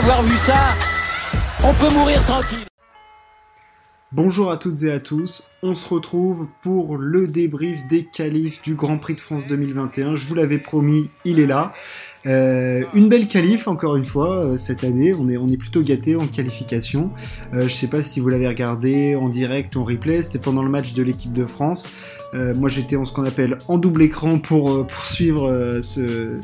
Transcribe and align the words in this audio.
vu 0.00 0.36
ça, 0.36 0.74
on 1.64 1.72
peut 1.72 1.88
mourir 1.94 2.22
tranquille. 2.24 2.66
Bonjour 4.12 4.50
à 4.50 4.58
toutes 4.58 4.82
et 4.82 4.92
à 4.92 5.00
tous, 5.00 5.48
on 5.62 5.72
se 5.74 5.88
retrouve 5.88 6.48
pour 6.62 6.98
le 6.98 7.26
débrief 7.26 7.86
des 7.88 8.04
qualifs 8.04 8.60
du 8.62 8.74
Grand 8.74 8.98
Prix 8.98 9.14
de 9.14 9.20
France 9.20 9.46
2021. 9.46 10.16
Je 10.16 10.26
vous 10.26 10.34
l'avais 10.34 10.58
promis, 10.58 11.08
il 11.24 11.40
est 11.40 11.46
là. 11.46 11.72
Euh, 12.26 12.84
une 12.92 13.08
belle 13.08 13.26
qualif 13.26 13.68
encore 13.68 13.96
une 13.96 14.04
fois 14.04 14.44
euh, 14.44 14.56
cette 14.58 14.84
année, 14.84 15.14
on 15.14 15.28
est, 15.28 15.56
plutôt 15.56 15.80
gâté 15.80 16.14
en 16.14 16.26
qualification. 16.26 17.10
Euh, 17.54 17.66
je 17.68 17.74
sais 17.74 17.88
pas 17.88 18.02
si 18.02 18.20
vous 18.20 18.28
l'avez 18.28 18.48
regardé 18.48 19.16
en 19.16 19.30
direct 19.30 19.76
ou 19.76 19.80
en 19.80 19.84
replay, 19.84 20.22
c'était 20.22 20.38
pendant 20.38 20.62
le 20.62 20.70
match 20.70 20.92
de 20.92 21.02
l'équipe 21.02 21.32
de 21.32 21.46
France. 21.46 21.88
Moi 22.34 22.68
j'étais 22.68 22.96
en 22.96 23.06
ce 23.06 23.14
qu'on 23.14 23.24
appelle 23.24 23.56
en 23.66 23.78
double 23.78 24.02
écran 24.02 24.38
pour, 24.38 24.86
pour 24.86 25.06
suivre 25.06 25.80
ce 25.80 26.38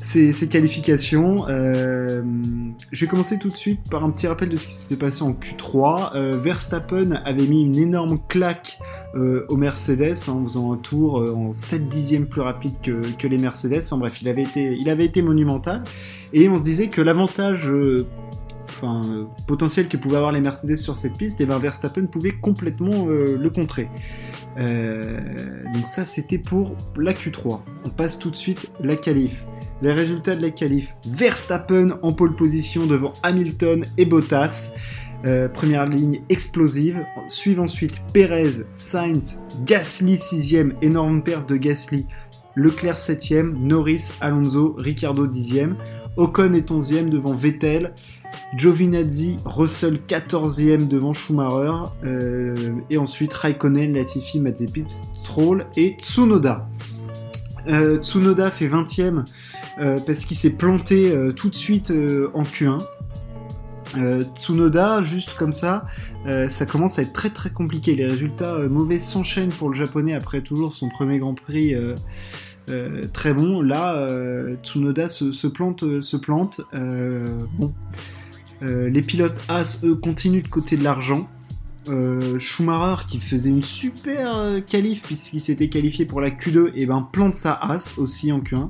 ces, 0.00 0.48
qualifications. 0.48 1.46
Euh, 1.48 2.22
je 2.90 3.04
vais 3.04 3.06
commencer 3.06 3.38
tout 3.38 3.48
de 3.48 3.56
suite 3.56 3.80
par 3.90 4.02
un 4.04 4.10
petit 4.10 4.26
rappel 4.26 4.48
de 4.48 4.56
ce 4.56 4.66
qui 4.66 4.72
s'était 4.72 4.96
passé 4.96 5.22
en 5.22 5.32
Q3. 5.32 6.12
Euh, 6.14 6.38
Verstappen 6.40 7.12
avait 7.24 7.46
mis 7.46 7.62
une 7.62 7.76
énorme 7.76 8.18
claque 8.28 8.78
euh, 9.14 9.44
aux 9.48 9.56
Mercedes 9.56 10.16
en 10.28 10.42
faisant 10.42 10.72
un 10.72 10.76
tour 10.76 11.16
en 11.16 11.52
7 11.52 11.88
dixièmes 11.88 12.26
plus 12.26 12.40
rapide 12.40 12.80
que, 12.82 13.26
les 13.26 13.38
Mercedes. 13.38 13.82
Enfin 13.84 13.98
bref, 13.98 14.22
il 14.22 14.28
avait 14.28 14.42
été, 14.42 14.74
il 14.74 14.88
avait 14.88 15.04
été 15.04 15.22
monumental. 15.22 15.82
Et 16.32 16.48
on 16.48 16.56
se 16.56 16.62
disait 16.62 16.88
que 16.88 17.02
l'avantage 17.02 17.70
enfin, 18.68 19.02
potentiel 19.46 19.88
que 19.88 19.96
pouvaient 19.96 20.16
avoir 20.16 20.32
les 20.32 20.40
Mercedes 20.40 20.76
sur 20.76 20.96
cette 20.96 21.16
piste, 21.16 21.40
et 21.40 21.46
ben 21.46 21.58
Verstappen 21.58 22.06
pouvait 22.06 22.32
complètement 22.32 23.06
le 23.06 23.50
contrer. 23.50 23.88
Donc 24.56 25.86
ça 25.86 26.04
c'était 26.04 26.38
pour 26.38 26.76
la 26.96 27.12
Q3. 27.12 27.60
On 27.84 27.90
passe 27.90 28.18
tout 28.18 28.30
de 28.30 28.36
suite 28.36 28.70
la 28.80 28.96
qualif. 28.96 29.44
Les 29.82 29.92
résultats 29.92 30.36
de 30.36 30.42
la 30.42 30.50
qualif, 30.50 30.94
Verstappen 31.06 31.98
en 32.02 32.12
pole 32.12 32.36
position 32.36 32.86
devant 32.86 33.14
Hamilton 33.22 33.86
et 33.96 34.04
Bottas. 34.04 34.72
Euh, 35.24 35.48
première 35.48 35.86
ligne 35.86 36.22
explosive. 36.28 37.04
Suivent 37.26 37.60
ensuite 37.60 38.02
Perez, 38.12 38.64
Sainz, 38.70 39.40
Gasly 39.64 40.16
6ème, 40.16 40.72
énorme 40.82 41.22
perte 41.22 41.48
de 41.48 41.56
Gasly. 41.56 42.06
Leclerc 42.56 42.96
7ème, 42.96 43.54
Norris, 43.58 44.12
Alonso, 44.20 44.74
Ricciardo 44.78 45.26
10ème. 45.26 45.74
Ocon 46.16 46.52
est 46.52 46.70
11ème 46.70 47.08
devant 47.08 47.34
Vettel. 47.34 47.94
Giovinazzi, 48.54 49.36
Russell 49.44 50.00
14e 50.08 50.88
devant 50.88 51.12
Schumacher. 51.12 51.90
Euh, 52.04 52.54
et 52.90 52.98
ensuite 52.98 53.32
Raikkonen, 53.32 53.94
Latifi, 53.94 54.40
Mazepin, 54.40 54.86
Stroll 55.14 55.66
et 55.76 55.96
Tsunoda. 55.98 56.68
Euh, 57.68 57.98
Tsunoda 57.98 58.50
fait 58.50 58.68
20ème 58.68 59.24
euh, 59.78 60.00
parce 60.04 60.24
qu'il 60.24 60.36
s'est 60.36 60.56
planté 60.56 61.14
tout 61.36 61.48
de 61.48 61.54
suite 61.54 61.92
en 62.34 62.42
Q1. 62.42 62.78
Tsunoda, 64.34 65.02
juste 65.02 65.34
comme 65.34 65.52
ça, 65.52 65.84
ça 66.48 66.66
commence 66.66 66.98
à 66.98 67.02
être 67.02 67.12
très 67.12 67.30
très 67.30 67.50
compliqué. 67.50 67.94
Les 67.94 68.06
résultats 68.06 68.58
mauvais 68.68 68.98
s'enchaînent 68.98 69.52
pour 69.52 69.68
le 69.68 69.74
japonais 69.74 70.14
après 70.14 70.42
toujours 70.42 70.74
son 70.74 70.88
premier 70.88 71.18
Grand 71.18 71.34
Prix 71.34 71.74
très 73.12 73.34
bon. 73.34 73.62
Là, 73.62 74.08
Tsunoda 74.62 75.08
se, 75.08 75.46
plante, 75.48 76.00
se 76.00 76.16
plante. 76.16 76.60
bon, 76.72 77.74
les 78.62 79.02
pilotes 79.02 79.38
As 79.48 79.84
eux 79.84 79.94
continuent 79.94 80.42
de 80.42 80.48
côté 80.48 80.76
de 80.76 80.84
l'argent. 80.84 81.28
Schumacher 82.38 83.06
qui 83.06 83.18
faisait 83.18 83.50
une 83.50 83.62
super 83.62 84.64
qualif 84.66 85.02
puisqu'il 85.02 85.40
s'était 85.40 85.68
qualifié 85.68 86.04
pour 86.04 86.20
la 86.20 86.30
Q2 86.30 86.72
et 86.74 86.86
ben 86.86 87.08
plante 87.10 87.34
sa 87.34 87.54
As 87.54 87.98
aussi 87.98 88.32
en 88.32 88.40
Q1. 88.40 88.68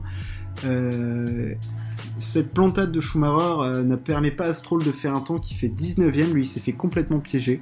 Euh, 0.65 1.55
cette 1.63 2.53
plantade 2.53 2.93
de 2.93 3.01
Schumacher 3.01 3.63
euh, 3.63 3.83
ne 3.83 3.97
permet 3.97 4.31
pas 4.31 4.47
à 4.47 4.53
Stroll 4.53 4.85
de 4.85 4.93
faire 4.93 5.15
un 5.15 5.21
temps 5.21 5.39
qui 5.39 5.55
fait 5.55 5.69
19ème, 5.69 6.33
lui 6.33 6.43
il 6.43 6.47
s'est 6.47 6.61
fait 6.61 6.73
complètement 6.73 7.21
piéger. 7.21 7.61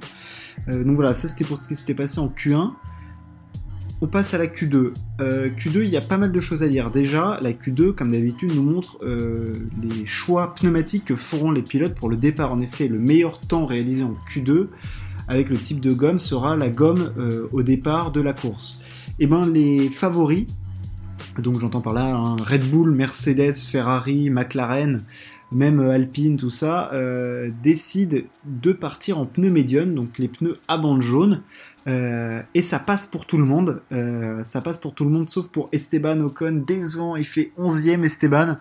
Euh, 0.67 0.83
donc 0.83 0.95
voilà, 0.95 1.13
ça 1.13 1.29
c'était 1.29 1.45
pour 1.45 1.57
ce 1.57 1.67
qui 1.67 1.75
s'était 1.75 1.93
passé 1.93 2.19
en 2.19 2.27
Q1. 2.27 2.73
On 4.01 4.07
passe 4.07 4.33
à 4.33 4.37
la 4.37 4.47
Q2. 4.47 4.93
Q2, 5.19 5.83
il 5.83 5.89
y 5.89 5.97
a 5.97 6.01
pas 6.01 6.17
mal 6.17 6.31
de 6.31 6.39
choses 6.39 6.63
à 6.63 6.69
dire. 6.69 6.89
Déjà, 6.89 7.37
la 7.41 7.51
Q2, 7.51 7.93
comme 7.93 8.13
d'habitude, 8.13 8.55
nous 8.55 8.63
montre 8.63 8.97
les 9.03 10.05
choix 10.05 10.53
pneumatiques 10.53 11.03
que 11.05 11.17
feront 11.17 11.51
les 11.51 11.61
pilotes 11.61 11.95
pour 11.95 12.09
le 12.09 12.15
départ. 12.15 12.53
En 12.53 12.61
effet, 12.61 12.87
le 12.87 12.97
meilleur 12.97 13.41
temps 13.41 13.65
réalisé 13.65 14.03
en 14.03 14.15
Q2 14.31 14.67
avec 15.27 15.49
le 15.49 15.57
type 15.57 15.81
de 15.81 15.91
gomme 15.91 16.17
sera 16.17 16.55
la 16.55 16.69
gomme 16.69 17.11
au 17.51 17.61
départ 17.61 18.13
de 18.13 18.21
la 18.21 18.31
course. 18.31 18.79
Et 19.19 19.25
eh 19.25 19.27
ben 19.27 19.45
les 19.45 19.89
favoris 19.89 20.45
donc 21.37 21.59
j'entends 21.59 21.81
par 21.81 21.93
là 21.93 22.15
hein, 22.15 22.35
Red 22.37 22.69
Bull, 22.69 22.91
Mercedes, 22.91 23.55
Ferrari, 23.55 24.29
McLaren, 24.29 25.03
même 25.51 25.79
euh, 25.79 25.91
Alpine, 25.91 26.37
tout 26.37 26.49
ça, 26.49 26.91
euh, 26.93 27.49
décident 27.63 28.19
de 28.45 28.71
partir 28.71 29.17
en 29.17 29.25
pneus 29.25 29.49
médium, 29.49 29.93
donc 29.95 30.17
les 30.17 30.27
pneus 30.27 30.57
à 30.67 30.77
bande 30.77 31.01
jaune. 31.01 31.41
Euh, 31.87 32.41
et 32.53 32.61
ça 32.61 32.79
passe 32.79 33.05
pour 33.07 33.25
tout 33.25 33.37
le 33.37 33.45
monde. 33.45 33.81
ça 34.43 34.61
passe 34.61 34.77
pour 34.77 34.93
tout 34.93 35.05
le 35.05 35.11
monde, 35.11 35.27
sauf 35.27 35.47
pour 35.47 35.69
Esteban 35.71 36.19
Ocon. 36.21 36.63
Décevant, 36.65 37.15
il 37.15 37.25
fait 37.25 37.51
11ème 37.57 38.03
Esteban. 38.03 38.57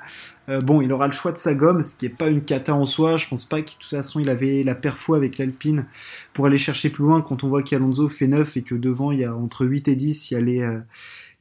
bon, 0.63 0.81
il 0.81 0.93
aura 0.93 1.07
le 1.07 1.13
choix 1.13 1.33
de 1.33 1.39
sa 1.39 1.55
gomme, 1.55 1.83
ce 1.83 1.97
qui 1.97 2.07
n'est 2.07 2.15
pas 2.15 2.29
une 2.29 2.43
cata 2.43 2.75
en 2.75 2.85
soi. 2.85 3.17
Je 3.17 3.29
pense 3.29 3.45
pas 3.45 3.61
que 3.61 3.71
de 3.71 3.73
toute 3.73 3.85
façon 3.85 4.21
il 4.21 4.31
avait 4.31 4.63
la 4.63 4.75
perfo 4.75 5.15
avec 5.15 5.39
l'Alpine 5.39 5.87
pour 6.33 6.47
aller 6.47 6.59
chercher 6.59 6.91
plus 6.91 7.05
loin 7.05 7.21
quand 7.21 7.45
on 7.45 7.49
voit 7.49 7.63
qu'Alonso 7.63 8.09
fait 8.09 8.29
9 8.29 8.57
et 8.57 8.63
que 8.63 8.75
devant 8.75 9.13
il 9.13 9.21
y 9.21 9.25
a 9.25 9.35
entre 9.35 9.67
8 9.67 9.89
et 9.89 9.97
10, 9.97 10.31
il 10.31 10.35
y 10.35 10.37
a 10.37 10.41
les 10.41 10.79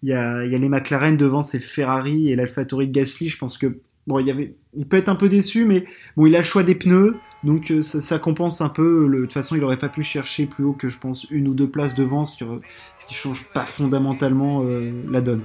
il 0.04 0.10
y 0.10 0.14
a, 0.14 0.46
il 0.46 0.52
y 0.52 0.56
a 0.56 0.58
les 0.58 0.70
McLaren 0.70 1.18
devant, 1.18 1.42
c'est 1.42 1.60
Ferrari 1.60 2.32
et 2.32 2.36
l'AlphaTauri 2.36 2.90
Gasly. 2.90 3.30
Je 3.30 3.38
pense 3.38 3.58
que 3.58 3.80
bon, 4.06 4.20
il 4.20 4.30
avait, 4.30 4.56
il 4.76 4.88
peut 4.88 4.98
être 4.98 5.10
un 5.10 5.16
peu 5.16 5.30
déçu, 5.30 5.66
mais 5.66 5.86
bon, 6.16 6.26
il 6.26 6.36
a 6.36 6.40
le 6.40 6.44
choix 6.44 6.64
des 6.64 6.76
pneus, 6.76 7.16
donc 7.47 7.72
euh, 7.72 7.81
ça, 7.81 8.19
compense 8.19 8.59
un 8.59 8.68
peu. 8.68 9.09
De 9.09 9.22
toute 9.22 9.31
façon, 9.31 9.56
il 9.56 9.63
aurait 9.63 9.78
pas 9.78 9.88
pu 9.88 10.03
chercher 10.03 10.46
plus 10.47 10.66
haut 10.66 10.74
que 10.74 10.90
je 10.90 10.97
pense 10.97 11.25
une 11.31 11.47
ou 11.47 11.53
deux 11.53 11.69
places 11.69 11.96
devant, 11.96 12.25
ce 12.25 12.35
qui, 12.35 12.44
ce 12.97 13.13
change 13.13 13.47
pas 13.53 13.66
fondamentalement 13.66 14.63
euh, 14.66 14.91
la 15.09 15.22
donne. 15.22 15.44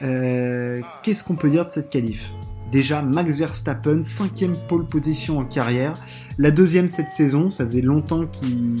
Euh, 0.00 0.80
Qu'est-ce 1.02 1.22
qu'on 1.22 1.36
peut 1.36 1.50
dire 1.50 1.66
de 1.66 1.70
cette 1.70 1.90
qualif? 1.90 2.32
Déjà, 2.72 3.02
Max 3.02 3.38
Verstappen, 3.38 4.02
cinquième 4.02 4.54
pole 4.68 4.86
position 4.86 5.38
en 5.38 5.44
carrière. 5.44 5.92
La 6.38 6.50
deuxième 6.50 6.88
cette 6.88 7.10
saison, 7.10 7.50
ça 7.50 7.66
faisait 7.66 7.82
longtemps 7.82 8.26
qu'il 8.26 8.76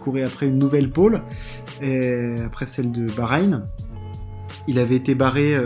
courait 0.00 0.24
après 0.24 0.46
une 0.46 0.58
nouvelle 0.58 0.90
pole, 0.90 1.22
après 2.44 2.66
celle 2.66 2.90
de 2.90 3.06
Bahreïn. 3.12 3.68
Il 4.66 4.78
avait 4.78 4.96
été 4.96 5.16
barré 5.16 5.56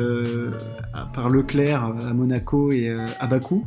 par 1.13 1.29
Leclerc 1.29 1.85
à 1.85 2.15
Monaco 2.15 2.73
et 2.73 2.91
à 3.21 3.27
Bakou. 3.27 3.67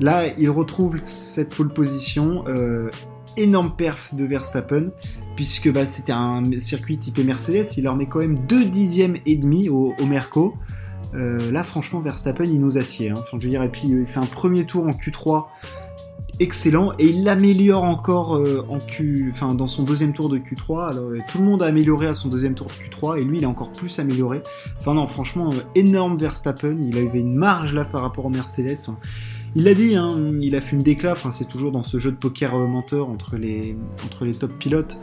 Là, 0.00 0.24
il 0.36 0.50
retrouve 0.50 0.98
cette 1.02 1.54
pole 1.54 1.72
position. 1.72 2.44
Euh, 2.48 2.90
énorme 3.38 3.76
perf 3.76 4.14
de 4.14 4.24
Verstappen, 4.24 4.92
puisque 5.34 5.70
bah, 5.70 5.86
c'était 5.86 6.12
un 6.12 6.42
circuit 6.58 6.96
typé 6.96 7.22
Mercedes. 7.22 7.66
Il 7.76 7.84
leur 7.84 7.94
met 7.94 8.06
quand 8.06 8.20
même 8.20 8.38
2 8.38 8.64
dixièmes 8.64 9.16
et 9.26 9.36
demi 9.36 9.68
au, 9.68 9.94
Merco. 10.08 10.54
là, 11.12 11.62
franchement, 11.62 12.00
Verstappen, 12.00 12.44
il 12.44 12.60
nous 12.60 12.78
assied. 12.78 13.10
Hein. 13.10 13.16
Enfin, 13.18 13.36
je 13.38 13.44
veux 13.44 13.50
dire, 13.50 13.62
et 13.62 13.68
puis 13.68 13.88
il 13.88 14.06
fait 14.06 14.20
un 14.20 14.26
premier 14.26 14.64
tour 14.64 14.86
en 14.86 14.92
Q3 14.92 15.44
excellent 16.38 16.92
et 16.98 17.06
il 17.06 17.24
l'améliore 17.24 17.84
encore 17.84 18.36
euh, 18.36 18.66
en 18.68 18.78
Q, 18.78 19.30
enfin 19.32 19.54
dans 19.54 19.66
son 19.66 19.84
deuxième 19.84 20.12
tour 20.12 20.28
de 20.28 20.38
Q3. 20.38 20.90
Alors 20.90 21.04
euh, 21.04 21.18
tout 21.28 21.38
le 21.38 21.44
monde 21.44 21.62
a 21.62 21.66
amélioré 21.66 22.06
à 22.06 22.14
son 22.14 22.28
deuxième 22.28 22.54
tour 22.54 22.66
de 22.66 22.72
Q3 22.72 23.18
et 23.18 23.24
lui 23.24 23.38
il 23.38 23.44
a 23.44 23.48
encore 23.48 23.72
plus 23.72 23.98
amélioré. 23.98 24.42
Enfin 24.78 24.94
non, 24.94 25.06
franchement 25.06 25.50
euh, 25.52 25.60
énorme 25.74 26.16
Verstappen. 26.16 26.76
Il 26.80 26.98
a 26.98 27.00
eu 27.00 27.10
une 27.14 27.34
marge 27.34 27.72
là 27.72 27.84
par 27.84 28.02
rapport 28.02 28.26
au 28.26 28.30
Mercedes. 28.30 28.76
Il 29.56 29.64
l'a 29.64 29.72
dit, 29.72 29.96
hein, 29.96 30.32
il 30.42 30.54
a 30.54 30.60
fait 30.60 30.76
une. 30.76 30.84
Enfin, 31.10 31.30
c'est 31.30 31.48
toujours 31.48 31.72
dans 31.72 31.82
ce 31.82 31.98
jeu 31.98 32.12
de 32.12 32.16
poker 32.16 32.54
menteur 32.58 33.08
entre 33.08 33.38
les 33.38 33.74
entre 34.04 34.26
top 34.38 34.52
pilotes. 34.58 34.98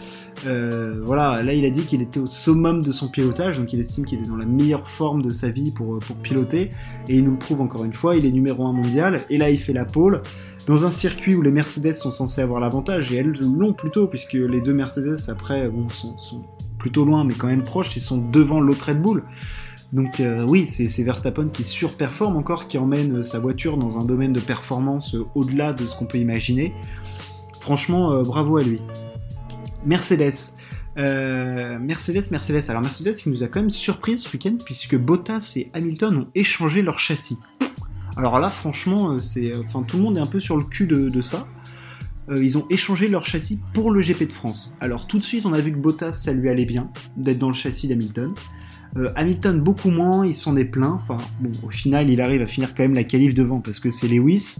voilà, 0.45 1.41
là 1.41 1.53
il 1.53 1.65
a 1.65 1.71
dit 1.71 1.85
qu'il 1.85 2.03
était 2.03 2.19
au 2.19 2.27
summum 2.27 2.83
de 2.83 2.91
son 2.91 3.09
pilotage, 3.09 3.57
donc 3.57 3.73
il 3.73 3.79
estime 3.79 4.05
qu'il 4.05 4.19
est 4.19 4.27
dans 4.27 4.35
la 4.35 4.45
meilleure 4.45 4.87
forme 4.87 5.23
de 5.23 5.31
sa 5.31 5.49
vie 5.49 5.71
pour, 5.71 5.97
piloter, 6.21 6.69
et 7.09 7.17
il 7.17 7.23
nous 7.23 7.31
le 7.31 7.39
prouve 7.39 7.61
encore 7.61 7.83
une 7.83 7.93
fois, 7.93 8.15
il 8.15 8.27
est 8.27 8.31
numéro 8.31 8.67
1 8.67 8.73
mondial, 8.73 9.21
et 9.31 9.39
là 9.39 9.49
il 9.49 9.57
fait 9.57 9.73
la 9.73 9.85
pole 9.85 10.21
dans 10.67 10.85
un 10.85 10.91
circuit 10.91 11.33
où 11.33 11.41
les 11.41 11.51
Mercedes 11.51 11.95
sont 11.95 12.11
censés 12.11 12.41
avoir 12.41 12.59
l'avantage, 12.59 13.11
et 13.11 13.17
elles 13.17 13.33
l'ont 13.41 13.73
plutôt, 13.73 14.05
puisque 14.05 14.33
les 14.33 14.61
deux 14.61 14.75
Mercedes, 14.75 15.17
après, 15.29 15.67
bon, 15.67 15.89
sont, 15.89 16.15
plutôt 16.77 17.05
loin, 17.05 17.23
mais 17.23 17.33
quand 17.33 17.47
même 17.47 17.63
proches, 17.63 17.95
ils 17.95 18.01
sont 18.01 18.17
devant 18.17 18.59
l'autre 18.59 18.89
Red 18.89 19.01
Bull. 19.01 19.23
Donc 19.93 20.19
euh, 20.19 20.45
oui, 20.45 20.67
c'est 20.67 21.03
Verstappen 21.03 21.47
qui 21.47 21.63
surperforme 21.63 22.35
encore, 22.35 22.67
qui 22.67 22.77
emmène 22.77 23.23
sa 23.23 23.39
voiture 23.39 23.77
dans 23.77 23.99
un 23.99 24.03
domaine 24.03 24.33
de 24.33 24.41
performance 24.41 25.15
euh, 25.15 25.25
au-delà 25.35 25.71
de 25.71 25.87
ce 25.87 25.95
qu'on 25.95 26.05
peut 26.05 26.17
imaginer. 26.17 26.73
Franchement, 27.61 28.11
euh, 28.11 28.23
bravo 28.23 28.57
à 28.57 28.63
lui. 28.63 28.81
Mercedes. 29.85 30.57
Mercedes, 30.95 32.29
Mercedes. 32.31 32.69
Alors 32.69 32.81
Mercedes, 32.81 33.15
qui 33.15 33.29
nous 33.29 33.43
a 33.43 33.47
quand 33.47 33.61
même 33.61 33.69
surpris 33.69 34.17
ce 34.17 34.31
week-end, 34.33 34.57
puisque 34.63 34.97
Bottas 34.97 35.53
et 35.55 35.71
Hamilton 35.73 36.17
ont 36.17 36.27
échangé 36.35 36.81
leur 36.81 36.99
châssis. 36.99 37.39
Alors 38.15 38.39
là, 38.39 38.49
franchement, 38.49 39.11
euh, 39.11 39.19
c'est, 39.19 39.53
euh, 39.53 39.63
enfin, 39.65 39.83
tout 39.83 39.97
le 39.97 40.03
monde 40.03 40.17
est 40.17 40.21
un 40.21 40.27
peu 40.27 40.39
sur 40.39 40.57
le 40.57 40.63
cul 40.63 40.85
de, 40.85 41.21
ça. 41.21 41.47
Euh, 42.29 42.43
ils 42.43 42.57
ont 42.57 42.65
échangé 42.69 43.07
leur 43.07 43.25
châssis 43.25 43.59
pour 43.73 43.91
le 43.91 44.01
GP 44.01 44.27
de 44.27 44.33
France. 44.33 44.77
Alors 44.79 45.07
tout 45.07 45.17
de 45.17 45.23
suite, 45.23 45.45
on 45.45 45.53
a 45.53 45.59
vu 45.59 45.71
que 45.71 45.77
Bottas, 45.77 46.11
ça 46.11 46.31
lui 46.31 46.49
allait 46.49 46.65
bien 46.65 46.91
d'être 47.17 47.39
dans 47.39 47.47
le 47.47 47.55
châssis 47.55 47.87
d'Hamilton. 47.87 48.33
Hamilton 49.15 49.59
beaucoup 49.59 49.89
moins, 49.89 50.25
il 50.25 50.35
s'en 50.35 50.55
est 50.55 50.65
plein. 50.65 50.99
Enfin, 51.01 51.17
au 51.63 51.69
final, 51.69 52.09
il 52.09 52.21
arrive 52.21 52.41
à 52.41 52.47
finir 52.47 52.75
quand 52.75 52.83
même 52.83 52.93
la 52.93 53.03
qualif 53.03 53.33
devant 53.33 53.59
parce 53.59 53.79
que 53.79 53.89
c'est 53.89 54.07
Lewis. 54.07 54.57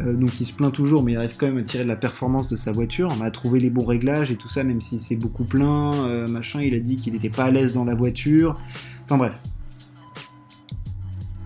donc 0.00 0.40
il 0.40 0.44
se 0.44 0.52
plaint 0.52 0.72
toujours, 0.72 1.02
mais 1.02 1.12
il 1.12 1.16
arrive 1.16 1.36
quand 1.36 1.46
même 1.46 1.58
à 1.58 1.62
tirer 1.62 1.84
de 1.84 1.88
la 1.88 1.96
performance 1.96 2.48
de 2.48 2.56
sa 2.56 2.72
voiture, 2.72 3.14
on 3.18 3.22
a 3.22 3.30
trouvé 3.30 3.60
les 3.60 3.70
bons 3.70 3.84
réglages 3.84 4.30
et 4.32 4.36
tout 4.36 4.48
ça, 4.48 4.64
même 4.64 4.80
si 4.80 4.98
c'est 4.98 5.16
beaucoup 5.16 5.44
plein, 5.44 6.26
machin, 6.28 6.60
il 6.60 6.74
a 6.74 6.80
dit 6.80 6.96
qu'il 6.96 7.12
n'était 7.12 7.30
pas 7.30 7.44
à 7.44 7.50
l'aise 7.50 7.74
dans 7.74 7.84
la 7.84 7.94
voiture. 7.94 8.58
Enfin 9.04 9.16
bref, 9.16 9.40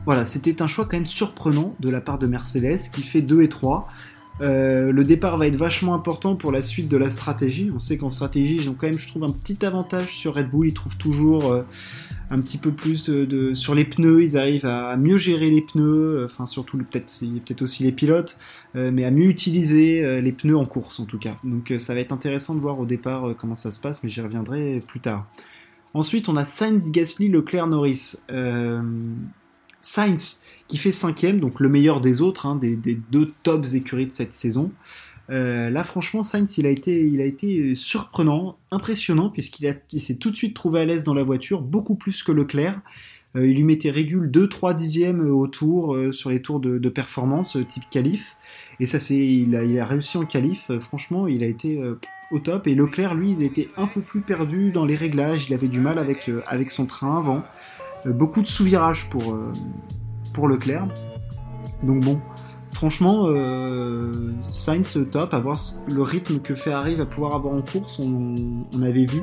voilà, 0.05 0.25
c'était 0.25 0.63
un 0.63 0.67
choix 0.67 0.85
quand 0.85 0.97
même 0.97 1.07
surprenant 1.07 1.77
de 1.79 1.89
la 1.89 2.01
part 2.01 2.19
de 2.19 2.27
Mercedes 2.27 2.91
qui 2.93 3.03
fait 3.03 3.23
2 3.23 3.43
et 3.43 3.49
3. 3.49 3.87
Euh, 4.41 4.91
le 4.91 5.05
départ 5.05 5.37
va 5.39 5.47
être 5.47 5.57
vachement 5.57 5.95
important 5.95 6.35
pour 6.35 6.51
la 6.51 6.63
suite 6.63 6.89
de 6.89 6.97
la 6.97 7.09
stratégie. 7.09 7.71
On 7.73 7.79
sait 7.79 7.99
qu'en 7.99 8.11
stratégie, 8.11 8.57
ils 8.57 8.69
ont 8.69 8.75
quand 8.75 8.89
même, 8.89 8.99
je 8.99 9.07
trouve, 9.07 9.23
un 9.23 9.31
petit 9.31 9.65
avantage 9.65 10.17
sur 10.17 10.35
Red 10.35 10.51
Bull. 10.51 10.69
Ils 10.69 10.75
trouvent 10.75 10.97
toujours 10.97 11.53
euh, 11.53 11.63
un 12.33 12.41
petit 12.41 12.59
peu 12.59 12.73
plus 12.73 13.11
sur 13.55 13.75
les 13.75 13.85
pneus. 13.85 14.23
Ils 14.23 14.37
arrivent 14.37 14.67
à, 14.67 14.97
mieux 14.97 15.19
gérer 15.19 15.51
les 15.51 15.63
pneus, 15.63 16.25
enfin 16.25 16.47
surtout 16.47 16.79
peut-être 16.79 17.63
aussi 17.63 17.83
les 17.85 17.93
pilotes, 17.93 18.39
euh, 18.75 18.91
mais 18.91 19.05
à 19.05 19.11
mieux 19.11 19.27
utiliser 19.27 20.21
les 20.21 20.33
pneus 20.33 20.57
en 20.57 20.67
course 20.67 20.99
en 20.99 21.05
tout 21.05 21.19
cas. 21.19 21.37
Donc 21.45 21.73
ça 21.79 21.95
va 21.95 22.01
être 22.01 22.13
intéressant 22.13 22.55
de 22.55 22.61
voir 22.61 22.81
au 22.81 22.87
départ 22.87 23.35
comment 23.39 23.55
ça 23.55 23.71
se 23.71 23.79
passe, 23.79 24.03
mais 24.03 24.11
j'y 24.11 24.21
reviendrai 24.21 24.83
plus 24.87 25.01
tard. 25.01 25.27
Ensuite, 25.95 26.29
on 26.29 26.37
a 26.37 26.45
Sainz, 26.45 26.91
Gasly, 26.91 27.29
Leclerc, 27.29 27.67
Norris. 27.67 28.17
Sainz 29.83 30.41
qui 30.69 30.79
fait 30.79 30.93
cinquième, 30.93 31.39
donc 31.39 31.61
le 31.61 31.69
meilleur 31.69 32.01
des 32.01 32.23
autres, 32.23 32.47
hein, 32.47 32.57
des, 32.57 32.77
deux 32.77 33.31
tops 33.43 33.75
écuries 33.75 34.07
de 34.07 34.13
cette 34.13 34.33
saison. 34.33 34.73
Euh, 35.33 35.71
là, 35.71 35.83
franchement, 35.83 36.23
Sainz, 36.23 36.59
il 36.59 36.67
a 36.67 36.71
été, 36.71 37.07
il 37.07 37.21
a 37.21 37.25
été 37.25 37.75
surprenant, 37.75 38.59
impressionnant, 38.71 39.31
puisqu'il 39.31 40.01
s'est 40.01 40.17
tout 40.17 40.31
de 40.31 40.37
suite 40.37 40.55
trouvé 40.55 40.81
à 40.81 40.85
l'aise 40.85 41.05
dans 41.05 41.15
la 41.15 41.23
voiture, 41.23 41.63
beaucoup 41.63 41.95
plus 41.95 42.23
que 42.23 42.33
Leclerc. 42.33 42.81
Euh, 43.35 43.47
il 43.47 43.57
lui 43.57 43.65
mettait 43.65 43.91
régule 43.91 44.31
2-3 44.31 44.77
dixièmes 44.77 45.27
au 45.31 45.47
tour 45.47 45.95
euh, 45.95 46.13
sur 46.13 46.29
les 46.29 46.43
tours 46.43 46.61
de, 46.61 46.89
performance 46.91 47.57
type 47.67 47.85
qualif. 47.91 48.37
Et 48.79 48.87
ça, 48.87 49.01
c'est, 49.01 49.17
il 49.17 49.57
a, 49.57 49.65
il 49.65 49.79
a 49.81 49.87
réussi 49.87 50.19
en 50.19 50.27
qualif. 50.27 50.71
franchement, 50.81 51.27
il 51.27 51.43
a 51.43 51.47
été 51.47 51.81
au 52.31 52.39
top. 52.39 52.67
Et 52.67 52.75
Leclerc, 52.75 53.15
lui, 53.15 53.33
il 53.33 53.43
était 53.43 53.69
un 53.77 53.87
peu 53.87 54.03
plus 54.03 54.21
perdu 54.21 54.71
dans 54.71 54.85
les 54.85 54.97
réglages. 54.97 55.49
Il 55.49 55.55
avait 55.55 55.69
du 55.69 55.81
mal 55.81 55.99
avec, 55.99 56.31
avec 56.47 56.71
son 56.71 56.87
train 56.87 57.17
avant. 57.19 57.43
Euh, 58.07 58.13
beaucoup 58.13 58.43
de 58.43 58.47
sous-virages 58.47 59.09
pour, 59.11 59.35
euh, 59.35 59.53
pour 60.35 60.49
Leclerc. 60.49 60.87
Donc 61.83 62.01
bon, 62.05 62.21
franchement, 62.83 63.29
euh, 63.29 64.11
Sainz 64.51 64.99
top, 65.09 65.35
à 65.35 65.39
voir 65.39 65.57
le 65.89 66.03
rythme 66.03 66.41
que 66.41 66.57
Ferrari 66.57 66.97
va 66.97 67.07
pouvoir 67.07 67.37
avoir 67.37 67.55
en 67.55 67.63
course. 67.63 68.01
On, 68.01 68.83
avait 68.83 69.05
vu 69.05 69.23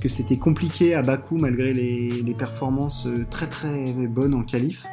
que 0.00 0.08
c'était 0.08 0.36
compliqué 0.36 0.94
à 0.94 1.02
Bakou 1.02 1.36
malgré 1.36 1.74
les, 1.74 2.34
performances 2.38 3.08
très 3.28 3.48
très 3.48 3.92
bonnes 4.06 4.34
en 4.34 4.44
qualif. 4.44 4.86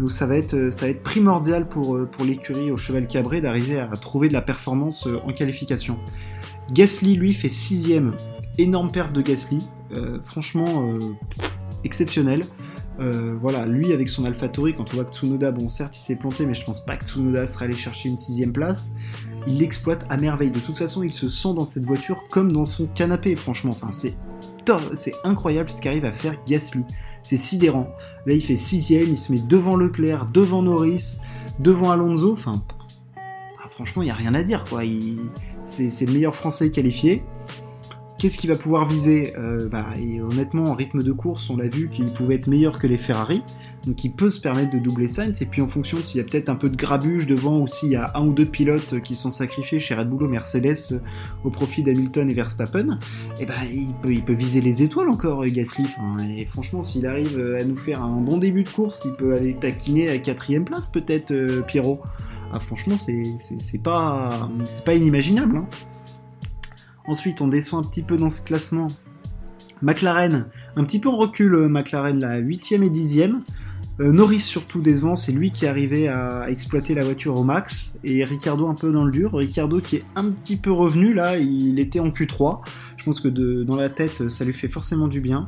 Donc 0.00 0.10
ça 0.10 0.26
va 0.26 0.36
être, 0.36 0.70
ça 0.72 0.88
va 0.88 0.94
primordial 0.94 1.68
pour, 1.68 1.96
pour 2.08 2.24
l'écurie 2.24 2.72
au 2.72 2.76
cheval 2.76 3.06
cabré 3.06 3.40
d'arriver 3.40 3.78
à 3.78 3.86
trouver 3.96 4.26
de 4.26 4.32
la 4.32 4.42
performance 4.42 5.06
en 5.06 5.32
qualification. 5.32 5.98
Gasly 6.72 7.14
lui 7.14 7.32
fait 7.32 7.48
sixième, 7.48 8.16
énorme 8.58 8.90
perf 8.90 9.12
de 9.12 9.22
Gasly. 9.22 9.68
franchement, 10.24 10.98
exceptionnel. 11.84 12.42
Euh, 12.98 13.36
voilà, 13.40 13.66
lui 13.66 13.92
avec 13.92 14.08
son 14.08 14.24
AlphaTauri, 14.24 14.72
quand 14.72 14.92
on 14.92 14.96
voit 14.96 15.04
que 15.04 15.12
Tsunoda, 15.12 15.50
bon 15.52 15.68
certes 15.68 15.96
il 15.98 16.00
s'est 16.00 16.16
planté, 16.16 16.46
mais 16.46 16.54
je 16.54 16.64
pense 16.64 16.84
pas 16.84 16.96
que 16.96 17.04
Tsunoda 17.04 17.46
serait 17.46 17.66
allé 17.66 17.76
chercher 17.76 18.08
une 18.08 18.16
sixième 18.16 18.52
place, 18.52 18.92
il 19.46 19.58
l'exploite 19.58 20.06
à 20.08 20.16
merveille. 20.16 20.50
De 20.50 20.60
toute 20.60 20.78
façon, 20.78 21.02
il 21.02 21.12
se 21.12 21.28
sent 21.28 21.52
dans 21.54 21.64
cette 21.64 21.84
voiture 21.84 22.24
comme 22.30 22.52
dans 22.52 22.64
son 22.64 22.86
canapé, 22.86 23.36
franchement. 23.36 23.70
Enfin, 23.70 23.90
c'est 23.90 24.16
c'est 24.94 25.14
incroyable 25.22 25.70
ce 25.70 25.80
qu'arrive 25.80 26.04
à 26.04 26.12
faire 26.12 26.34
Gasly. 26.46 26.84
C'est 27.22 27.36
sidérant. 27.36 27.88
Là, 28.26 28.32
il 28.32 28.40
fait 28.40 28.56
sixième, 28.56 29.10
il 29.10 29.16
se 29.16 29.32
met 29.32 29.38
devant 29.38 29.76
Leclerc, 29.76 30.26
devant 30.26 30.62
Norris, 30.62 31.18
devant 31.60 31.90
Alonso. 31.90 32.32
Enfin, 32.32 32.64
ah, 33.16 33.68
franchement, 33.68 34.02
il 34.02 34.08
y 34.08 34.10
a 34.10 34.14
rien 34.14 34.34
à 34.34 34.42
dire, 34.42 34.64
quoi. 34.64 34.82
C'est 35.64 36.06
le 36.06 36.12
meilleur 36.12 36.34
Français 36.34 36.70
qualifié. 36.70 37.24
Qu'est-ce 38.18 38.38
qu'il 38.38 38.48
va 38.48 38.56
pouvoir 38.56 38.88
viser 38.88 39.34
euh, 39.36 39.68
bah, 39.68 39.84
et 40.00 40.22
Honnêtement, 40.22 40.64
en 40.64 40.74
rythme 40.74 41.02
de 41.02 41.12
course, 41.12 41.50
on 41.50 41.56
l'a 41.58 41.68
vu 41.68 41.90
qu'il 41.90 42.06
pouvait 42.06 42.36
être 42.36 42.46
meilleur 42.46 42.78
que 42.78 42.86
les 42.86 42.96
Ferrari, 42.96 43.42
donc 43.86 44.02
il 44.04 44.12
peut 44.12 44.30
se 44.30 44.40
permettre 44.40 44.70
de 44.70 44.78
doubler 44.78 45.06
Sainz. 45.06 45.42
Et 45.42 45.46
puis 45.46 45.60
en 45.60 45.68
fonction 45.68 45.98
de 45.98 46.02
s'il 46.02 46.18
y 46.18 46.20
a 46.20 46.24
peut-être 46.24 46.48
un 46.48 46.54
peu 46.54 46.70
de 46.70 46.76
grabuge 46.76 47.26
devant 47.26 47.60
ou 47.60 47.66
s'il 47.66 47.90
y 47.90 47.96
a 47.96 48.12
un 48.14 48.26
ou 48.26 48.32
deux 48.32 48.46
pilotes 48.46 49.02
qui 49.02 49.16
sont 49.16 49.30
sacrifiés 49.30 49.80
chez 49.80 49.94
Red 49.94 50.08
Bull 50.08 50.22
ou 50.22 50.28
Mercedes 50.28 51.02
au 51.44 51.50
profit 51.50 51.82
d'Hamilton 51.82 52.30
et 52.30 52.34
Verstappen, 52.34 52.98
eh 53.38 53.44
ben 53.44 53.54
il, 53.70 54.22
peut, 54.22 54.32
viser 54.32 54.62
les 54.62 54.82
étoiles 54.82 55.10
encore, 55.10 55.44
Gasly. 55.44 55.86
et 56.36 56.46
franchement, 56.46 56.82
s'il 56.82 57.06
arrive 57.06 57.38
à 57.60 57.64
nous 57.64 57.76
faire 57.76 58.02
un 58.02 58.20
bon 58.20 58.38
début 58.38 58.62
de 58.62 58.70
course, 58.70 59.02
il 59.04 59.12
peut 59.12 59.34
aller 59.34 59.52
taquiner 59.54 60.08
à 60.08 60.14
la 60.14 60.18
quatrième 60.18 60.64
place 60.64 60.88
peut-être, 60.88 61.32
euh, 61.32 61.60
Pierrot. 61.60 62.00
Ah, 62.52 62.60
franchement, 62.60 62.96
c'est 62.96 63.82
pas, 63.82 64.48
pas 64.84 64.94
inimaginable. 64.94 65.58
Hein. 65.58 65.66
Ensuite, 67.08 67.40
on 67.40 67.48
descend 67.48 67.84
un 67.84 67.88
petit 67.88 68.02
peu 68.02 68.16
dans 68.16 68.28
ce 68.28 68.42
classement. 68.42 68.88
McLaren, 69.82 70.46
un 70.76 70.84
petit 70.84 70.98
peu 70.98 71.08
en 71.08 71.16
recul, 71.16 71.54
euh, 71.54 71.68
McLaren, 71.68 72.18
la 72.18 72.40
8ème 72.40 72.82
et 72.82 72.90
10ème. 72.90 73.40
Euh, 74.00 74.12
Norris 74.12 74.40
surtout 74.40 74.80
décevant, 74.80 75.16
c'est 75.16 75.32
lui 75.32 75.50
qui 75.50 75.64
est 75.64 75.68
arrivé 75.68 76.08
à 76.08 76.50
exploiter 76.50 76.94
la 76.94 77.04
voiture 77.04 77.38
au 77.38 77.44
max, 77.44 77.98
et 78.04 78.24
Ricardo 78.24 78.68
un 78.68 78.74
peu 78.74 78.92
dans 78.92 79.04
le 79.04 79.10
dur. 79.10 79.34
Ricardo 79.34 79.80
qui 79.80 79.96
est 79.96 80.04
un 80.16 80.24
petit 80.24 80.56
peu 80.56 80.70
revenu 80.70 81.14
là, 81.14 81.38
il 81.38 81.78
était 81.78 82.00
en 82.00 82.10
Q3. 82.10 82.60
Je 82.96 83.04
pense 83.04 83.20
que 83.20 83.28
dans 83.28 83.76
la 83.76 83.88
tête, 83.88 84.28
ça 84.28 84.44
lui 84.44 84.52
fait 84.52 84.68
forcément 84.68 85.08
du 85.08 85.20
bien. 85.20 85.46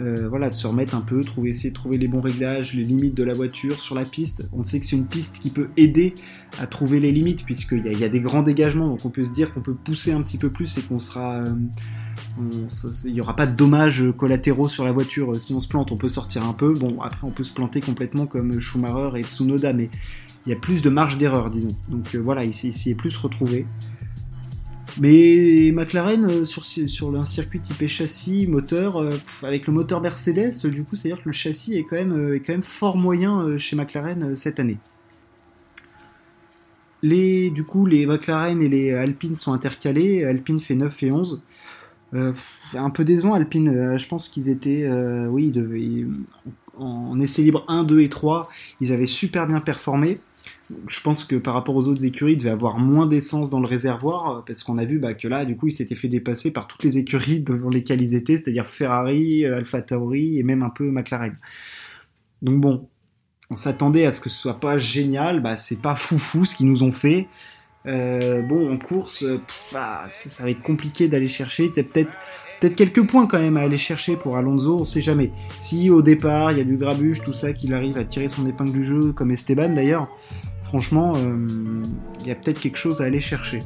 Euh, 0.00 0.28
voilà, 0.28 0.50
de 0.50 0.54
se 0.54 0.66
remettre 0.66 0.96
un 0.96 1.00
peu, 1.00 1.22
trouver, 1.22 1.50
essayer 1.50 1.70
de 1.70 1.74
trouver 1.74 1.98
les 1.98 2.08
bons 2.08 2.20
réglages, 2.20 2.74
les 2.74 2.82
limites 2.82 3.14
de 3.14 3.22
la 3.22 3.32
voiture 3.32 3.78
sur 3.78 3.94
la 3.94 4.04
piste. 4.04 4.48
On 4.52 4.64
sait 4.64 4.80
que 4.80 4.86
c'est 4.86 4.96
une 4.96 5.06
piste 5.06 5.38
qui 5.38 5.50
peut 5.50 5.68
aider 5.76 6.16
à 6.58 6.66
trouver 6.66 6.98
les 6.98 7.12
limites, 7.12 7.44
puisqu'il 7.44 7.86
y, 7.86 7.96
y, 7.96 8.04
a 8.04 8.08
des 8.08 8.20
grands 8.20 8.42
dégagements, 8.42 8.88
donc 8.88 9.04
on 9.04 9.10
peut 9.10 9.24
se 9.24 9.30
dire 9.30 9.52
qu'on 9.54 9.60
peut 9.60 9.74
pousser 9.74 10.12
un 10.12 10.22
petit 10.22 10.36
peu 10.36 10.50
plus 10.50 10.76
et 10.78 10.82
qu'on 10.82 10.98
sera. 10.98 11.36
Euh, 11.36 11.54
il 13.04 13.12
n'y 13.12 13.20
aura 13.20 13.36
pas 13.36 13.46
de 13.46 13.54
dommages 13.54 14.02
collatéraux 14.16 14.66
sur 14.66 14.84
la 14.84 14.90
voiture 14.90 15.36
si 15.40 15.54
on 15.54 15.60
se 15.60 15.68
plante, 15.68 15.92
on 15.92 15.96
peut 15.96 16.08
sortir 16.08 16.44
un 16.44 16.52
peu. 16.52 16.74
Bon, 16.74 17.00
après, 17.00 17.24
on 17.24 17.30
peut 17.30 17.44
se 17.44 17.54
planter 17.54 17.78
complètement 17.80 18.26
comme 18.26 18.58
Schumacher 18.58 19.10
et 19.16 19.22
Tsunoda, 19.22 19.72
mais 19.72 19.88
il 20.46 20.50
y 20.50 20.52
a 20.52 20.58
plus 20.58 20.82
de 20.82 20.90
marge 20.90 21.18
d'erreur, 21.18 21.50
disons. 21.50 21.76
Donc 21.88 22.14
euh, 22.14 22.18
voilà, 22.18 22.44
il 22.44 22.52
s'y 22.52 22.90
est 22.90 22.94
plus 22.94 23.16
retrouvé. 23.16 23.66
Mais 25.00 25.72
McLaren, 25.72 26.24
euh, 26.30 26.44
sur, 26.44 27.16
un 27.16 27.24
circuit 27.24 27.58
type 27.58 27.84
châssis, 27.88 28.46
moteur, 28.46 28.96
euh, 28.96 29.10
avec 29.42 29.66
le 29.66 29.72
moteur 29.72 30.00
Mercedes, 30.00 30.66
du 30.66 30.84
coup, 30.84 30.94
c'est-à-dire 30.94 31.22
que 31.22 31.28
le 31.28 31.32
châssis 31.32 31.76
est 31.76 31.82
quand 31.82 31.96
même, 31.96 32.12
euh, 32.12 32.62
fort 32.62 32.96
moyen 32.96 33.58
chez 33.58 33.74
McLaren 33.74 34.36
cette 34.36 34.60
année. 34.60 34.78
Les, 37.02 37.50
du 37.50 37.64
coup, 37.64 37.86
les 37.86 38.06
McLaren 38.06 38.62
et 38.62 38.68
les 38.68 38.92
Alpine 38.92 39.34
sont 39.34 39.52
intercalés. 39.52 40.24
Alpine 40.24 40.60
fait 40.60 40.74
9 40.74 41.02
et 41.02 41.12
11. 41.12 41.44
un 42.74 42.90
peu 42.90 43.04
décevant, 43.04 43.34
Alpine. 43.34 43.98
je 43.98 44.06
pense 44.06 44.28
qu'ils 44.28 44.48
étaient. 44.48 44.88
oui, 45.28 45.52
en 46.78 47.20
essai 47.20 47.42
libre 47.42 47.64
1, 47.68 47.84
2 47.84 48.00
et 48.00 48.08
3, 48.08 48.48
ils 48.80 48.92
avaient 48.92 49.06
super 49.06 49.46
bien 49.46 49.60
performé 49.60 50.18
je 50.88 51.00
pense 51.00 51.24
que 51.24 51.36
par 51.36 51.54
rapport 51.54 51.76
aux 51.76 51.88
autres 51.88 52.04
écuries, 52.04 52.32
il 52.32 52.38
devait 52.38 52.50
avoir 52.50 52.78
moins 52.78 53.06
d'essence 53.06 53.50
dans 53.50 53.60
le 53.60 53.66
réservoir, 53.66 54.44
parce 54.44 54.62
qu'on 54.62 54.78
a 54.78 54.84
vu 54.84 54.98
bah, 54.98 55.14
que 55.14 55.28
là, 55.28 55.44
du 55.44 55.56
coup, 55.56 55.68
il 55.68 55.72
s'était 55.72 55.94
fait 55.94 56.08
dépasser 56.08 56.52
par 56.52 56.66
toutes 56.66 56.84
les 56.84 56.98
écuries 56.98 57.40
devant 57.42 57.70
lesquelles 57.70 58.00
ils 58.00 58.14
étaient, 58.14 58.36
c'est-à-dire 58.36 58.66
Ferrari, 58.66 59.44
euh, 59.44 59.56
Alfa 59.56 59.82
Tauri 59.82 60.38
et 60.38 60.42
même 60.42 60.62
un 60.62 60.70
peu 60.70 60.90
McLaren. 60.90 61.36
Donc 62.42 62.60
bon, 62.60 62.88
on 63.50 63.56
s'attendait 63.56 64.06
à 64.06 64.12
ce 64.12 64.20
que 64.20 64.28
ce 64.28 64.36
soit 64.36 64.60
pas 64.60 64.78
génial, 64.78 65.40
bah 65.40 65.56
c'est 65.56 65.80
pas 65.80 65.94
foufou 65.94 66.44
ce 66.44 66.54
qu'ils 66.54 66.66
nous 66.66 66.82
ont 66.82 66.92
fait. 66.92 67.28
Euh, 67.86 68.40
bon, 68.42 68.72
en 68.72 68.78
course, 68.78 69.22
euh, 69.22 69.40
ah, 69.74 70.06
ça, 70.10 70.42
va 70.42 70.50
être 70.50 70.62
compliqué 70.62 71.08
d'aller 71.08 71.26
chercher, 71.26 71.68
peut-être 71.68 72.16
peut-être 72.60 72.76
quelques 72.76 73.06
points 73.06 73.26
quand 73.26 73.38
même 73.38 73.56
à 73.56 73.60
aller 73.60 73.78
chercher 73.78 74.16
pour 74.16 74.36
Alonso, 74.36 74.76
on 74.80 74.84
sait 74.84 75.00
jamais. 75.00 75.32
Si 75.58 75.90
au 75.90 76.02
départ 76.02 76.52
il 76.52 76.58
y 76.58 76.60
a 76.60 76.64
du 76.64 76.76
grabuge, 76.76 77.22
tout 77.22 77.32
ça, 77.32 77.52
qu'il 77.52 77.74
arrive 77.74 77.96
à 77.96 78.04
tirer 78.04 78.28
son 78.28 78.46
épingle 78.46 78.72
du 78.72 78.84
jeu, 78.84 79.12
comme 79.12 79.30
Esteban 79.30 79.70
d'ailleurs, 79.70 80.08
franchement, 80.62 81.12
euh, 81.16 81.46
il 82.20 82.26
y 82.26 82.30
a 82.30 82.34
peut-être 82.34 82.58
quelque 82.58 82.78
chose 82.78 83.00
à 83.00 83.04
aller 83.04 83.20
chercher. 83.20 83.60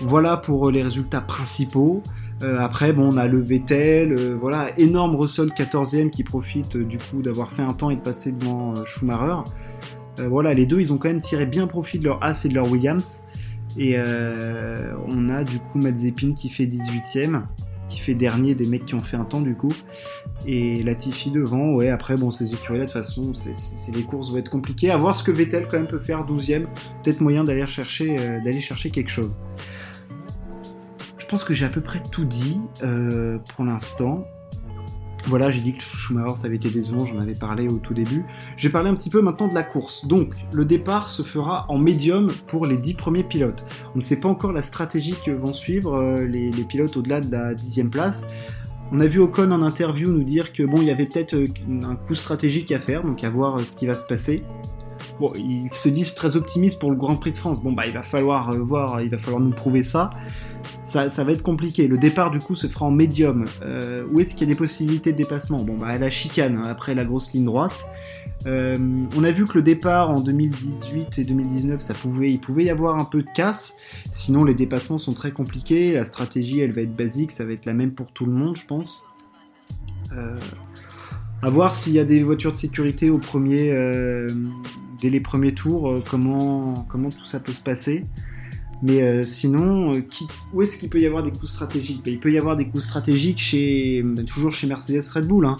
Voilà 0.00 0.36
pour 0.36 0.68
euh, 0.68 0.72
les 0.72 0.82
résultats 0.82 1.20
principaux. 1.20 2.02
Euh, 2.42 2.58
après, 2.58 2.92
bon, 2.92 3.12
on 3.12 3.16
a 3.16 3.28
le 3.28 3.38
Vettel, 3.40 4.34
voilà, 4.34 4.68
énorme 4.78 5.14
Russell 5.14 5.50
14e 5.50 6.10
qui 6.10 6.24
profite 6.24 6.76
du 6.76 6.96
coup 6.96 7.22
d'avoir 7.22 7.52
fait 7.52 7.62
un 7.62 7.74
temps 7.74 7.90
et 7.90 7.96
de 7.96 8.00
passer 8.00 8.32
devant 8.32 8.74
Schumacher. 8.84 9.42
voilà, 10.26 10.54
les 10.54 10.66
deux, 10.66 10.80
ils 10.80 10.92
ont 10.92 10.98
quand 10.98 11.08
même 11.08 11.20
tiré 11.20 11.46
bien 11.46 11.66
profit 11.66 11.98
de 11.98 12.04
leur 12.04 12.24
As 12.24 12.44
et 12.46 12.48
de 12.48 12.54
leur 12.54 12.70
Williams. 12.70 13.24
Et 13.78 13.96
on 15.08 15.28
a 15.28 15.44
du 15.44 15.58
coup 15.58 15.78
Mazepin 15.78 16.34
qui 16.34 16.48
fait 16.48 16.66
18e 16.66 17.42
qui 17.90 17.98
fait 17.98 18.14
dernier 18.14 18.54
des 18.54 18.66
mecs 18.66 18.86
qui 18.86 18.94
ont 18.94 19.00
fait 19.00 19.16
un 19.16 19.24
temps 19.24 19.40
du 19.40 19.54
coup. 19.54 19.72
Et 20.46 20.82
Latifi 20.82 21.30
devant, 21.30 21.74
ouais, 21.74 21.90
après, 21.90 22.16
bon, 22.16 22.30
ces 22.30 22.54
écuries-là, 22.54 22.86
de 22.86 22.90
toute 22.90 22.94
façon, 22.94 23.32
les 23.92 24.02
courses 24.02 24.30
vont 24.30 24.38
être 24.38 24.48
compliquées. 24.48 24.90
À 24.90 24.96
voir 24.96 25.14
ce 25.14 25.22
que 25.22 25.30
Vettel 25.30 25.66
quand 25.68 25.76
même 25.76 25.88
peut 25.88 25.98
faire 25.98 26.24
12ème. 26.24 26.66
Peut-être 27.02 27.20
moyen 27.20 27.44
d'aller 27.44 27.66
chercher, 27.66 28.16
euh, 28.18 28.60
chercher 28.60 28.90
quelque 28.90 29.10
chose. 29.10 29.36
Je 31.18 31.26
pense 31.26 31.44
que 31.44 31.52
j'ai 31.52 31.66
à 31.66 31.68
peu 31.68 31.80
près 31.80 32.00
tout 32.10 32.24
dit 32.24 32.60
euh, 32.82 33.38
pour 33.54 33.64
l'instant. 33.64 34.24
Voilà, 35.26 35.50
j'ai 35.50 35.60
dit 35.60 35.74
que 35.74 35.82
Schumacher 35.82 36.34
ça 36.36 36.46
avait 36.46 36.56
été 36.56 36.70
décevant, 36.70 37.04
j'en 37.04 37.18
avais 37.18 37.34
parlé 37.34 37.68
au 37.68 37.78
tout 37.78 37.94
début. 37.94 38.24
Je 38.56 38.66
vais 38.66 38.72
parler 38.72 38.90
un 38.90 38.94
petit 38.94 39.10
peu 39.10 39.20
maintenant 39.20 39.48
de 39.48 39.54
la 39.54 39.62
course. 39.62 40.06
Donc, 40.06 40.32
le 40.52 40.64
départ 40.64 41.08
se 41.08 41.22
fera 41.22 41.66
en 41.68 41.78
médium 41.78 42.28
pour 42.46 42.66
les 42.66 42.78
10 42.78 42.94
premiers 42.94 43.24
pilotes. 43.24 43.64
On 43.94 43.98
ne 43.98 44.02
sait 44.02 44.18
pas 44.18 44.28
encore 44.28 44.52
la 44.52 44.62
stratégie 44.62 45.14
que 45.24 45.30
vont 45.30 45.52
suivre 45.52 45.94
euh, 45.94 46.26
les, 46.26 46.50
les 46.50 46.64
pilotes 46.64 46.96
au-delà 46.96 47.20
de 47.20 47.30
la 47.30 47.54
dixième 47.54 47.90
place. 47.90 48.26
On 48.92 48.98
a 48.98 49.06
vu 49.06 49.20
Ocon 49.20 49.52
en 49.52 49.62
interview 49.62 50.10
nous 50.10 50.24
dire 50.24 50.52
que 50.52 50.64
bon, 50.64 50.78
il 50.78 50.84
y 50.84 50.90
avait 50.90 51.06
peut-être 51.06 51.34
euh, 51.34 51.46
un 51.84 51.96
coup 51.96 52.14
stratégique 52.14 52.72
à 52.72 52.80
faire, 52.80 53.04
donc 53.04 53.22
à 53.22 53.30
voir 53.30 53.56
euh, 53.56 53.64
ce 53.64 53.76
qui 53.76 53.86
va 53.86 53.94
se 53.94 54.06
passer. 54.06 54.42
Bon, 55.20 55.32
ils 55.36 55.70
se 55.70 55.88
disent 55.88 56.14
très 56.14 56.36
optimistes 56.36 56.80
pour 56.80 56.90
le 56.90 56.96
Grand 56.96 57.16
Prix 57.16 57.32
de 57.32 57.36
France. 57.36 57.62
Bon, 57.62 57.72
bah, 57.72 57.86
il 57.86 57.92
va 57.92 58.02
falloir 58.02 58.52
voir, 58.54 59.00
il 59.02 59.10
va 59.10 59.18
falloir 59.18 59.40
nous 59.40 59.50
prouver 59.50 59.82
ça 59.82 60.10
ça, 60.90 61.24
va 61.24 61.32
être 61.32 61.42
compliqué. 61.42 61.86
Le 61.86 61.98
départ, 61.98 62.30
du 62.30 62.40
coup, 62.40 62.54
se 62.54 62.66
fera 62.66 62.86
en 62.86 62.90
médium. 62.90 63.44
Euh, 63.62 64.04
où 64.10 64.20
est-ce 64.20 64.34
qu'il 64.34 64.48
y 64.48 64.50
a 64.50 64.54
des 64.54 64.58
possibilités 64.58 65.12
de 65.12 65.16
dépassement? 65.16 65.62
Bon, 65.62 65.76
bah, 65.76 65.86
à 65.86 65.98
la 65.98 66.10
chicane, 66.10 66.56
hein, 66.56 66.68
après 66.68 66.94
la 66.94 67.04
grosse 67.04 67.32
ligne 67.32 67.44
droite. 67.44 67.86
Euh, 68.46 68.76
on 69.16 69.22
a 69.22 69.30
vu 69.30 69.44
que 69.44 69.54
le 69.54 69.62
départ 69.62 70.10
en 70.10 70.20
2018 70.20 71.18
et 71.18 71.24
2019, 71.24 71.80
ça 71.80 71.94
pouvait, 71.94 72.30
il 72.30 72.40
pouvait 72.40 72.64
y 72.64 72.70
avoir 72.70 72.98
un 72.98 73.04
peu 73.04 73.22
de 73.22 73.28
casse. 73.34 73.76
Sinon, 74.10 74.44
les 74.44 74.54
dépassements 74.54 74.98
sont 74.98 75.12
très 75.12 75.30
compliqués. 75.30 75.92
La 75.92 76.04
stratégie, 76.04 76.60
elle 76.60 76.72
va 76.72 76.82
être 76.82 76.96
basique. 76.96 77.30
Ça 77.30 77.44
va 77.44 77.52
être 77.52 77.66
la 77.66 77.74
même 77.74 77.92
pour 77.92 78.12
tout 78.12 78.26
le 78.26 78.32
monde, 78.32 78.56
je 78.56 78.66
pense. 78.66 79.06
Euh, 80.12 80.38
à 81.42 81.50
voir 81.50 81.76
s'il 81.76 81.92
y 81.92 82.00
a 82.00 82.04
des 82.04 82.24
voitures 82.24 82.50
de 82.50 82.56
sécurité 82.56 83.10
au 83.10 83.18
premier, 83.18 83.72
dès 85.00 85.08
les 85.08 85.20
premiers 85.20 85.54
tours, 85.54 86.02
comment, 86.10 86.84
comment 86.88 87.08
tout 87.08 87.24
ça 87.24 87.40
peut 87.40 87.52
se 87.52 87.62
passer. 87.62 88.04
Mais 88.82 89.02
euh, 89.02 89.22
sinon, 89.24 89.94
euh, 89.94 90.00
où 90.52 90.62
est-ce 90.62 90.76
qu'il 90.76 90.88
peut 90.88 91.00
y 91.00 91.06
avoir 91.06 91.22
des 91.22 91.30
coups 91.30 91.50
stratégiques? 91.50 92.02
Ben, 92.04 92.12
Il 92.14 92.20
peut 92.20 92.32
y 92.32 92.38
avoir 92.38 92.56
des 92.56 92.66
coups 92.66 92.84
stratégiques 92.84 93.38
chez, 93.38 94.02
ben, 94.02 94.24
toujours 94.24 94.52
chez 94.52 94.66
Mercedes 94.66 95.02
Red 95.14 95.26
Bull. 95.26 95.46
Hein. 95.46 95.56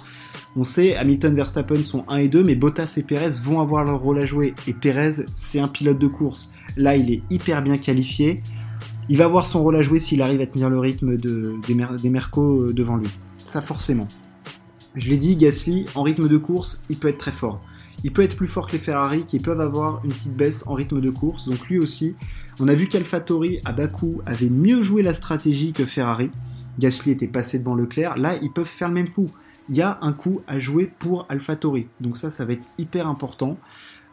On 0.57 0.65
sait, 0.65 0.97
Hamilton, 0.97 1.35
Verstappen 1.35 1.85
sont 1.85 2.05
1 2.09 2.17
et 2.17 2.29
2, 2.29 2.43
mais 2.43 2.55
Bottas 2.55 2.95
et 2.97 3.03
Perez 3.03 3.41
vont 3.43 3.61
avoir 3.61 3.85
leur 3.85 4.01
rôle 4.01 4.19
à 4.19 4.27
jouer. 4.27 4.55
Et 4.67 4.73
Perez, 4.73 5.25
c'est 5.35 5.61
un 5.61 5.69
pilote 5.69 5.99
de 5.99 6.09
course. 6.09 6.51
Là, 6.77 6.97
il 6.97 7.11
est 7.13 7.23
hyper 7.31 7.63
bien 7.63 7.77
qualifié. 7.77 8.43
Il 9.09 9.19
va 9.19 9.27
avoir 9.27 9.47
son 9.47 9.63
rôle 9.63 9.77
à 9.77 9.83
jouer 9.83 9.99
s'il 9.99 10.23
arrive 10.23 10.41
à 10.41 10.47
tenir 10.47 10.71
le 10.71 10.79
rythme 10.79 11.17
de, 11.17 11.55
des, 11.67 11.77
des 12.03 12.11
Mercos 12.11 12.63
euh, 12.63 12.73
devant 12.73 12.97
lui. 12.97 13.09
Ça, 13.45 13.61
forcément. 13.61 14.09
Je 14.95 15.11
l'ai 15.11 15.19
dit, 15.19 15.37
Gasly, 15.37 15.85
en 15.95 16.03
rythme 16.03 16.27
de 16.27 16.37
course, 16.37 16.83
il 16.89 16.97
peut 16.97 17.09
être 17.09 17.19
très 17.19 17.33
fort. 17.33 17.61
Il 18.03 18.13
peut 18.13 18.23
être 18.23 18.37
plus 18.37 18.49
fort 18.49 18.67
que 18.67 18.73
les 18.73 18.79
Ferrari 18.79 19.25
qui 19.27 19.39
peuvent 19.41 19.61
avoir 19.61 20.01
une 20.05 20.13
petite 20.13 20.35
baisse 20.35 20.67
en 20.67 20.75
rythme 20.75 21.01
de 21.01 21.11
course. 21.11 21.49
Donc 21.49 21.69
lui 21.69 21.79
aussi, 21.79 22.17
on 22.61 22.69
a 22.69 22.75
vu 22.75 22.89
qu'AlphaTauri 22.89 23.61
à 23.65 23.73
Bakou 23.73 24.21
avait 24.27 24.51
mieux 24.51 24.83
joué 24.83 25.03
la 25.03 25.15
stratégie 25.15 25.73
que 25.73 25.87
Ferrari. 25.87 26.31
Gasly 26.79 27.13
était 27.13 27.27
passé 27.27 27.59
devant 27.59 27.75
Leclerc. 27.75 28.19
Là, 28.19 28.37
ils 28.43 28.53
peuvent 28.53 28.67
faire 28.67 28.89
le 28.89 28.95
même 28.95 29.09
coup. 29.09 29.31
Il 29.71 29.77
y 29.77 29.83
a 29.83 29.99
un 30.03 30.13
coup 30.13 30.43
à 30.47 30.59
jouer 30.59 30.91
pour 30.99 31.27
AlphaTauri. 31.31 31.87
Donc 32.01 32.17
ça, 32.17 32.31
ça 32.31 32.45
va 32.45 32.53
être 32.53 32.67
hyper 32.77 33.09
important 33.09 33.57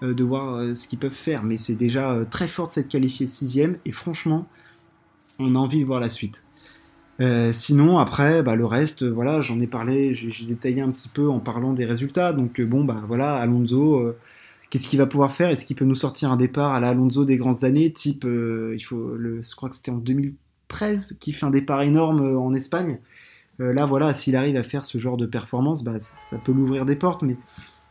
euh, 0.01 0.13
de 0.13 0.23
voir 0.23 0.55
euh, 0.55 0.75
ce 0.75 0.87
qu'ils 0.87 0.99
peuvent 0.99 1.11
faire. 1.11 1.43
Mais 1.43 1.57
c'est 1.57 1.75
déjà 1.75 2.11
euh, 2.11 2.25
très 2.29 2.47
fort 2.47 2.67
de 2.67 2.71
s'être 2.71 2.87
qualifié 2.87 3.27
sixième. 3.27 3.77
Et 3.85 3.91
franchement, 3.91 4.47
on 5.39 5.55
a 5.55 5.59
envie 5.59 5.81
de 5.81 5.85
voir 5.85 5.99
la 5.99 6.09
suite. 6.09 6.45
sinon, 7.51 7.97
après, 7.97 8.43
bah, 8.43 8.55
le 8.55 8.65
reste, 8.65 9.03
voilà, 9.03 9.41
j'en 9.41 9.59
ai 9.59 9.67
parlé, 9.67 10.13
j'ai 10.13 10.45
détaillé 10.45 10.81
un 10.81 10.91
petit 10.91 11.09
peu 11.09 11.29
en 11.29 11.39
parlant 11.39 11.73
des 11.73 11.85
résultats. 11.85 12.31
Donc 12.31 12.61
bon, 12.61 12.85
bah 12.85 13.03
voilà, 13.07 13.35
Alonso 13.35 14.13
Qu'est-ce 14.69 14.87
qu'il 14.87 14.99
va 14.99 15.05
pouvoir 15.05 15.31
faire? 15.31 15.49
Est-ce 15.49 15.65
qu'il 15.65 15.75
peut 15.75 15.85
nous 15.85 15.95
sortir 15.95 16.31
un 16.31 16.35
départ 16.35 16.73
à 16.73 16.79
la 16.79 16.89
Alonso 16.89 17.23
des 17.23 17.37
grandes 17.37 17.63
années, 17.63 17.91
type, 17.91 18.25
euh, 18.25 18.73
il 18.75 18.81
faut, 18.81 19.17
je 19.17 19.55
crois 19.55 19.69
que 19.69 19.75
c'était 19.75 19.91
en 19.91 19.97
2013 19.97 21.17
qui 21.19 21.31
fait 21.31 21.45
un 21.45 21.51
départ 21.51 21.81
énorme 21.81 22.21
euh, 22.21 22.39
en 22.39 22.53
Espagne. 22.53 22.99
Euh, 23.61 23.73
là, 23.73 23.85
voilà, 23.85 24.13
s'il 24.13 24.35
arrive 24.35 24.57
à 24.57 24.63
faire 24.63 24.83
ce 24.83 24.97
genre 24.97 25.15
de 25.15 25.25
performance, 25.25 25.83
bah, 25.83 25.99
ça, 25.99 26.37
peut 26.37 26.51
l'ouvrir 26.51 26.85
des 26.85 26.97
portes, 26.97 27.21
mais 27.21 27.37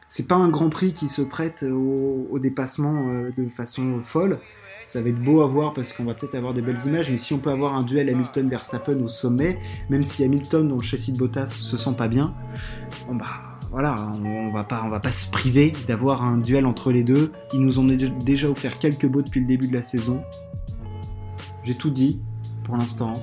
c'est 0.06 0.28
pas 0.28 0.34
un 0.34 0.48
Grand 0.48 0.68
Prix 0.68 0.92
qui 0.92 1.08
se 1.08 1.22
prête 1.22 1.64
au, 1.64 2.38
dépassement 2.38 3.10
de 3.36 3.48
façon 3.48 4.00
folle. 4.02 4.38
Ça 4.84 5.02
va 5.02 5.08
être 5.08 5.20
beau 5.20 5.40
à 5.40 5.48
voir 5.48 5.74
parce 5.74 5.92
qu'on 5.92 6.04
va 6.04 6.14
peut-être 6.14 6.36
avoir 6.36 6.54
des 6.54 6.62
belles 6.62 6.78
images, 6.86 7.10
mais 7.10 7.16
si 7.16 7.32
on 7.32 7.38
peut 7.38 7.50
avoir 7.50 7.74
un 7.74 7.82
duel 7.82 8.08
Hamilton-Verstappen 8.08 9.00
au 9.00 9.08
sommet, 9.08 9.58
même 9.90 10.04
si 10.04 10.22
Hamilton, 10.22 10.68
dont 10.68 10.76
le 10.76 10.82
châssis 10.82 11.12
de 11.12 11.18
Bottas, 11.18 11.48
se 11.48 11.76
sent 11.76 11.94
pas 11.96 12.06
bien, 12.06 12.34
bon 13.08 13.16
bah 13.16 13.45
voilà, 13.70 13.96
on, 14.24 14.50
va 14.50 14.64
pas, 14.64 14.82
on 14.84 14.88
va 14.88 15.00
pas 15.00 15.10
se 15.10 15.30
priver 15.30 15.72
d'avoir 15.86 16.22
un 16.22 16.38
duel 16.38 16.66
entre 16.66 16.92
les 16.92 17.04
deux. 17.04 17.32
Ils 17.52 17.60
nous 17.60 17.78
ont 17.78 17.84
déjà 17.84 18.48
offert 18.48 18.78
quelques 18.78 19.06
beaux 19.06 19.22
depuis 19.22 19.40
le 19.40 19.46
début 19.46 19.68
de 19.68 19.74
la 19.74 19.82
saison. 19.82 20.22
J'ai 21.64 21.74
tout 21.74 21.90
dit 21.90 22.20
pour 22.64 22.76
l'instant. 22.76 23.14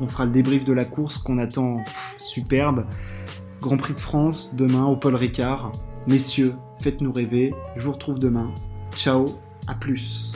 On 0.00 0.06
fera 0.06 0.24
le 0.24 0.30
débrief 0.30 0.64
de 0.64 0.72
la 0.72 0.84
course 0.84 1.18
qu'on 1.18 1.38
attend 1.38 1.82
superbe. 2.18 2.86
Grand 3.60 3.76
Prix 3.76 3.94
de 3.94 4.00
France 4.00 4.54
demain 4.54 4.86
au 4.86 4.96
Paul 4.96 5.14
Ricard. 5.14 5.72
Messieurs, 6.06 6.54
faites-nous 6.80 7.12
rêver. 7.12 7.52
Je 7.76 7.84
vous 7.84 7.92
retrouve 7.92 8.18
demain. 8.18 8.50
Ciao, 8.94 9.26
à 9.66 9.74
plus. 9.74 10.32